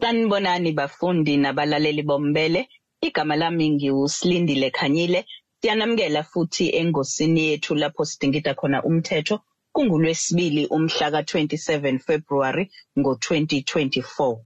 [0.00, 2.68] Sanibonani bafundi nabalaleli bombele.
[3.00, 5.24] Igama lami ngiwusilindile Khanyile.
[5.60, 9.40] Siyanamukela futhi engosini yethu lapho sidingida khona umthetho
[9.72, 14.36] kungulwesibili umhla ka27 February ngo2024.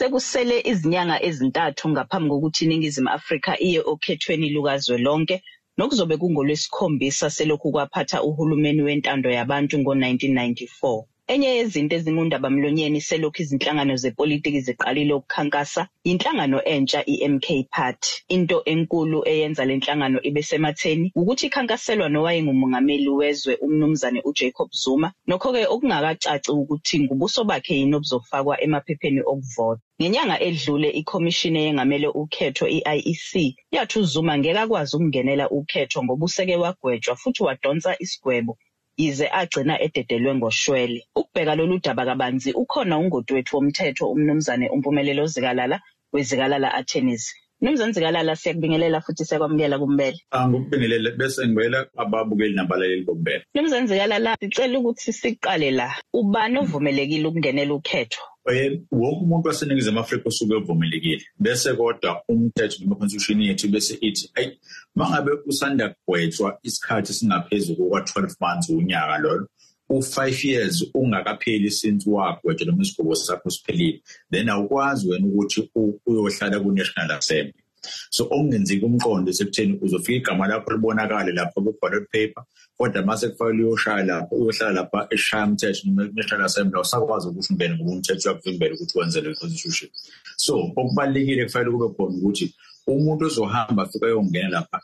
[0.00, 5.36] Sekusele izinyanga ezintathu ngaphambi kokuthi iNingizimu Afrika iye okhethweni lukazwelonke
[5.76, 11.04] nokuzobe kungolwesikhombisa selokhu kwaphatha uhulumeni wentando yabantu ngo1994.
[11.32, 18.10] Enye yezinto ezingundaba mlonyeni selokhu izinhlangano zepolitiki ziqalile ukukhankasa inhlangano entsha iMK Party.
[18.34, 25.62] Into enkulu eyenza le nhlangano ibe sematheni ukuthi ikhankaselwa nowayengumongameli wezwe umnumzane uJacob Zuma nokho-ke
[25.74, 29.82] okungakacaci ukuthi ngubuso bakhe yini obuzofakwa emaphepheni okuvota.
[30.00, 33.30] Ngenyanga edlule ikhomishini eyengamele ukhetho i-IEC
[33.74, 38.52] yathi uZuma ngeke akwazi ukungenela ukhetho ngoba useke wagwetshwa futhi wadonsa isigwebo
[39.00, 41.00] yize agcina ededelwe ngoshwele.
[41.20, 45.76] Ukubheka lolu daba kabanzi ukhona ungoti wethu womthetho umnumzane uMpumelelo Zikalala
[46.12, 47.24] wezikalala Attorneys.
[47.60, 50.18] Mnumzane Zikalala siyakubingelela futhi siyakwamukela kumbele.
[50.30, 53.44] Angikubingelele bese ngibela ababukeli nabalaleli bokumbele.
[53.54, 55.88] Mnumzane Zikalala sicela ukuthi siqale la.
[56.14, 58.22] Ubani ovumelekile ukungenela ukhetho?
[58.50, 64.30] Eh wonke umuntu waseNingizimu Afrika usuke evumelekile bese kodwa umthetho noma constitution yethu bese ithi
[64.34, 64.48] ay
[64.94, 69.48] mangabe usanda kugwetshwa isikhathi singaphezulu kwa 12 months unyaka lolo
[69.90, 75.70] u5 years ungakapheli since wagwetshwa noma isigaba sakho siphelile then awukwazi wena ukuthi
[76.06, 77.62] uyohlala ku National Assembly.
[78.10, 82.44] So okungenzeka umqondo sekutheni uzofika igama lakho libonakale lapho ku ballot paper
[82.76, 87.74] kodwa mase kufanele uyoshaya lapho uyohlala lapha eshaya umthetho noma national assembly usakwazi ukuthi ungene
[87.74, 89.90] ngoba umthetho uyakuvimbela ukuthi wenze le constitution.
[90.36, 92.54] So okubalekile kufanele kube khona ukuthi
[92.86, 94.76] umuntu ozohamba afike ayongena lapha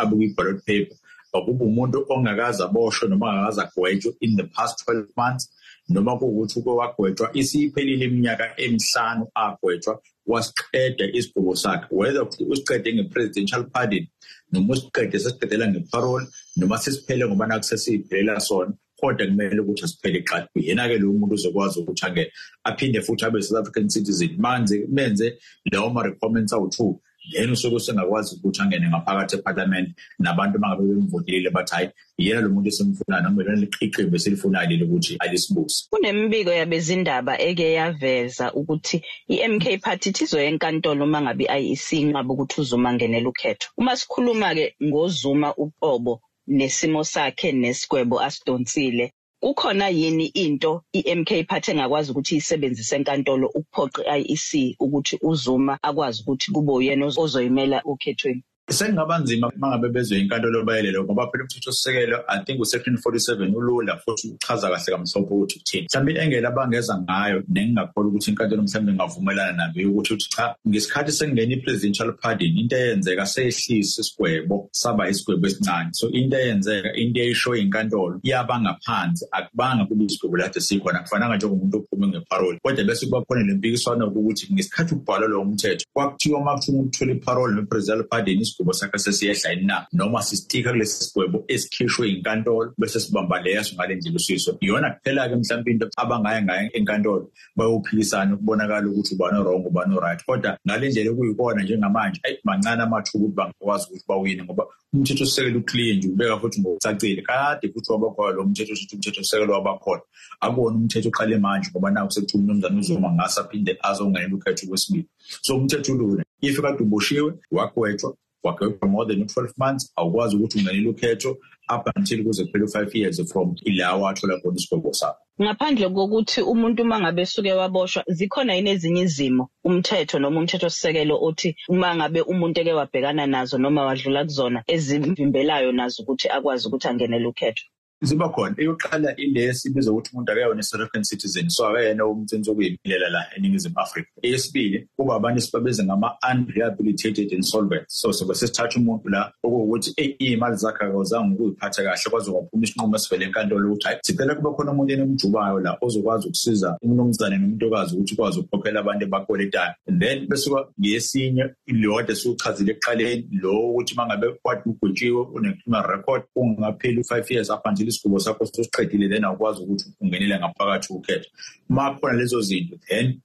[0.00, 0.96] abuke i-ballot paper
[1.32, 5.44] akuba umuntu ongakaze aboshwe noma ongakaze agwetshwe in the past 12 months
[5.88, 11.86] noma kuwukuthi uke wagwetshwa isiphelile iminyaka emihlanu agwetshwa wasiqeda isigqobo sakhe.
[11.90, 14.06] Whether usiqede nge-presidential pardon
[14.52, 16.26] noma usiqede sesiqedela nge-parole
[16.56, 22.06] noma sesiphele ngoba nakusesiyiphelela sona kodwa kumele ukuthi asiphele eqala uyena-ke lowo muntu uzokwazi ukuthi
[22.06, 22.30] angene
[22.64, 24.30] aphinde futhi abe south african citizen.
[24.38, 25.38] Manze menze
[25.72, 27.00] lawo ma-requirements awu-two.
[27.30, 31.88] Then usuke usengakwazi ukuthi angene ngaphakathi ephalamende nabantu mangabe bemvotelile bathi hayi
[32.18, 35.86] yena lo muntu esimfunayo noma lona liqhiqembe esilifunayo leli ukuthi alisibuse.
[35.90, 38.96] Kunemibiko yabezindaba eke yaveza ukuthi
[39.28, 43.66] i-MK Party izoya enkantolo uma ngabe i-IEC inqaba ukuthi uzuma ngenela ukhetho.
[43.78, 49.12] Uma sikhuluma-ke ngozuma uqobo nesimo sakhe nesigwebo asidonsile
[49.42, 56.48] kukhona yini into i-MK Party engakwazi ukuthi isebenzise enkantolo ukuphoqa i-IEC ukuthi uZuma akwazi ukuthi
[56.54, 62.60] kube uyena ozoyimela ukhethweni sekungaba nzima mangabe bezwe inkantolo bayelelo ngoba phela umthethosisekelo i think
[62.60, 65.86] usection 47 ulula futhi uchaza kahle kamhlophe ukuthi uthini.
[65.90, 71.52] Mhlawumbe engela abangeza ngayo nengingakholwa ukuthi inkantolo mhlawumbe ingavumelana nayo ukuthi uthi cha ngesikhathi sengena
[71.52, 75.90] i-presidential pardon into eyenzeka seyehlisa isigwebo saba isigwebo esincane.
[75.92, 81.76] So into eyenzeka into eyishoyo inkantolo yaba ngaphansi akubanga kube isigwebo lade sikhona kufananga njengomuntu
[81.78, 82.58] ophume ngeparole.
[82.62, 86.88] Kodwa bese kuba khona le mpikiswano ukuthi ngesikhathi ubhalwa lo mthetho kwakuthiwa uma kuthiwa umuntu
[86.88, 92.74] uthola iparole ne-presidential pardon isigwebo sakhe sesiyehla yini na noma sisitika kulesi sigwebo esikhishwe inkantolo
[92.78, 98.88] bese sibamba leyaso ngale ndlela usiso iyona kuphela-ke mhlawumbe into abangaya ngayo enkantolo bayophikisana ukubonakala
[98.88, 103.86] ukuthi ubani wrong ubani right kodwa ngale ndlela okuyikona njengamanje ayi mancane amathuba ukuthi bangakwazi
[103.86, 104.64] ukuthi bawine ngoba
[104.94, 107.22] umthetho sisekelo uclear nje ubeka futhi ngokucacile.
[107.22, 110.02] Kade futhi wabakhona lo mthetho sithi umthetho sisekelo wabakhona.
[110.40, 115.08] Akuwona umthetho oqale manje ngoba naku sekuthula umnumzane uzoma ngase aphinde azongenela ukhetho kwesibili.
[115.42, 120.88] So umthetho ulula if kade uboshiwe wagwetshwa wagwetshwa more than 12 months awukwazi ukuthi ungenele
[120.88, 121.36] ukhetho
[121.74, 125.18] up until kuze kuphele u-5 years from ila wathola khona isigwebo sakho.
[125.42, 131.14] Ngaphandle kokuthi umuntu uma ngabe suke waboshwa zikhona yini ezinye izimo umthetho noma umthetho sisekelo
[131.26, 136.86] othi uma ngabe umuntu eke wabhekana nazo noma wadlula kuzona ezimvimbelayo nazo ukuthi akwazi ukuthi
[136.88, 137.64] angenele ukhetho
[138.02, 138.54] ziba khona.
[138.58, 143.74] Eyokuqala ile sibiza ukuthi umuntu akayona South African citizen so akayena umthetho okuyimilela la eNingizimu
[143.76, 144.08] Afrika.
[144.22, 149.90] Eyesibili kuba abantu sibabiza ngama unrehabilitated insolvent so sobe sesithatha umuntu la okuwukuthi
[150.20, 154.72] iy'mali zakhe akazange ukuyiphatha kahle kwaze kwaphuma isinqumo esivele enkantolo ukuthi hayi sicela kube khona
[154.72, 160.50] umuntu enomjubayo la ozokwazi ukusiza umnumzane nomuntokazi ukuthi ukwazi ukukhokhela abantu abakweletayo and then bese
[160.80, 167.50] ngesinye lode siwuchazile ekuqaleni lo ukuthi uma ngabe kwade ugwetshiwe une-criminal record ungapheli u-five years
[167.50, 171.28] up until isigqubo sakho sosiqedile then awukwazi ukuthi ungenele ngaphakathi ukhetho.
[171.70, 173.20] Uma khona lezo zinto then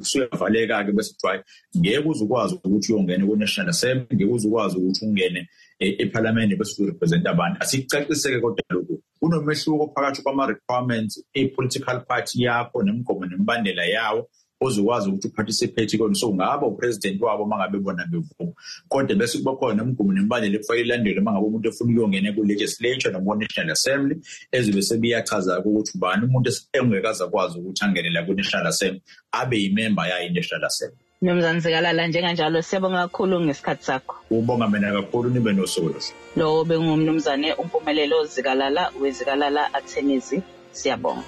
[0.00, 1.44] usuyavaleka-ke bese kuthiwa
[1.76, 5.48] ngeke uze ukwazi ukuthi uyongena ku-national assembly ngeke uze ukwazi ukuthi ungene
[5.80, 7.56] ephalamende bese uzorepresenta abantu.
[7.60, 9.02] Asikucaciseke kodwa lokhu.
[9.20, 14.28] Kunomehluko phakathi kwama-requirements e-political party yakho nemigomo nemibandela yawo
[14.64, 18.52] ozokwazi ukuthi uparticipate kona so ngaba upresident wabo mangabe bona bevuma
[18.88, 23.72] kodwa bese kuba khona nemigomo nemibandela ekufanele ilandelwe mangabe umuntu efuna ukuyongena ku-legislature noma ku-national
[23.72, 24.16] assembly
[24.52, 30.26] ezobe sebiyachaza-ke ukuthi ubani umuntu engekaze akwazi ukuthi angene la ku-national assembly abe yimemba yayo
[30.28, 34.14] i-national assembly Mnumzane Zikalala njenganjalo siyabonga kakhulu ngesikhathi sakho.
[34.30, 36.00] Ubonga mina kakhulu nibe nosuku.
[36.36, 40.34] Lo bengumnumzane umpumelelo Zikalala wezikalala Attorneys.
[40.72, 41.22] Siyabonga.